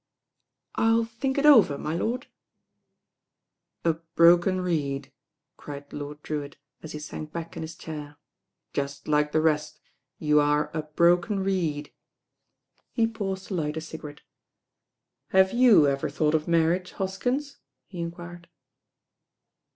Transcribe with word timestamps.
"I'll 0.73 1.05
think 1.05 1.37
it 1.37 1.45
over, 1.45 1.75
r./ 1.75 1.93
lord." 1.95 2.25
"A 3.85 3.93
broken 3.93 4.59
reed," 4.59 5.11
cried 5.57 5.93
Lord 5.93 6.23
Drewitt, 6.23 6.57
as 6.81 6.93
he 6.93 6.97
sank 6.97 7.31
back 7.31 7.55
in 7.55 7.61
his 7.61 7.75
chair. 7.75 8.17
"Just 8.73 9.07
like 9.07 9.31
the 9.31 9.41
rest, 9.41 9.79
you 10.17 10.39
are 10.39 10.71
a 10.73 10.81
broken 10.81 11.41
reed." 11.41 11.93
He 12.93 13.05
paused 13.05 13.49
to 13.49 13.53
light 13.53 13.77
a 13.77 13.81
cigarette. 13.81 14.21
"Have 15.27 15.53
you 15.53 15.85
ever 15.85 16.09
thought 16.09 16.33
of 16.33 16.47
marriage, 16.47 16.93
Hoskms?" 16.93 17.57
he 17.85 17.99
inquired. 17.99 18.49